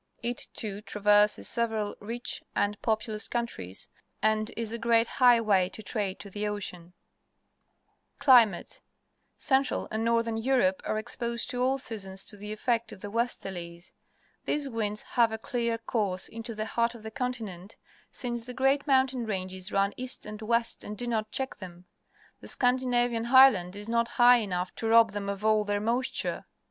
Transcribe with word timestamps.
It, 0.23 0.47
too, 0.55 0.81
tra 0.81 0.99
verses 0.99 1.47
several 1.47 1.95
rich 1.99 2.41
and 2.55 2.81
populous 2.81 3.27
countries 3.27 3.87
and 4.19 4.49
is 4.57 4.73
a 4.73 4.79
great 4.79 5.05
highway 5.05 5.67
of 5.69 5.85
trade 5.85 6.19
to 6.21 6.31
the 6.31 6.47
ocean. 6.47 6.93
3r^^r(<\X 8.19 8.25
„M 8.25 8.25
jl 8.25 8.25
IV 8.25 8.29
i> 8.31 8.33
Rainfall 8.33 8.45
Map 8.45 8.47
of 8.47 8.47
Europe 8.49 8.65
Climate.— 8.65 8.81
Central 9.51 9.87
and 9.91 10.03
Northern 10.03 10.37
Europe 10.37 10.81
are 10.85 10.97
exposed 10.97 11.53
at 11.53 11.57
all 11.59 11.77
seasons 11.77 12.25
to 12.25 12.35
the 12.35 12.51
effect 12.51 12.91
of 12.91 13.01
the 13.01 13.11
westerlies. 13.11 13.91
These 14.45 14.67
winds 14.67 15.03
have 15.03 15.31
a 15.31 15.37
clear 15.37 15.77
course 15.77 16.27
into 16.27 16.55
the 16.55 16.65
heart 16.65 16.95
of 16.95 17.03
the 17.03 17.11
continent, 17.11 17.77
since 18.11 18.43
the 18.45 18.55
great 18.55 18.87
mountain 18.87 19.27
ranges 19.27 19.71
run 19.71 19.93
east 19.97 20.25
and 20.25 20.41
west 20.41 20.83
and 20.83 20.97
do 20.97 21.05
not 21.05 21.29
check 21.31 21.57
them. 21.57 21.85
The 22.39 22.47
Scandinavian 22.47 23.25
Highland 23.25 23.75
is 23.75 23.87
not 23.87 24.07
high 24.17 24.37
enough 24.37 24.73
to 24.77 24.87
rob 24.87 25.11
them 25.11 25.29
of 25.29 25.45
all 25.45 25.63
their 25.63 25.79
moisture. 25.79 26.47